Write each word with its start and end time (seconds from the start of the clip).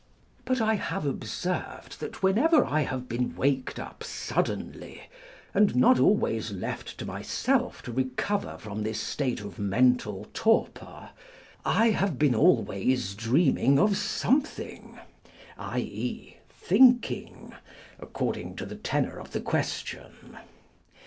But 0.45 0.61
I 0.61 0.73
have 0.77 1.05
observed 1.05 1.99
that 1.99 2.23
whenever 2.23 2.65
I 2.65 2.81
have 2.81 3.07
been 3.07 3.35
waked 3.35 3.77
up 3.79 4.03
suddenly, 4.03 5.03
and 5.53 5.75
not 5.75 5.99
left 5.99 6.97
to 6.97 7.05
myself 7.05 7.83
to 7.83 7.91
recover 7.91 8.57
from 8.57 8.81
this 8.81 8.99
state 8.99 9.41
of 9.41 9.59
mental 9.59 10.25
torpor, 10.33 11.11
I 11.63 11.91
have 11.91 12.17
been 12.17 12.33
always 12.33 13.13
dreaming 13.13 13.77
of 13.77 13.95
something, 13.95 14.97
i. 15.55 15.77
e., 15.77 16.37
thinking, 16.49 17.53
according 17.99 18.55
to 18.55 18.65
the 18.65 18.77
tenor 18.77 19.19
of 19.19 19.33
the 19.33 19.39
question. 19.39 20.35